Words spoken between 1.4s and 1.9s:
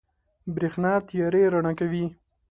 رڼا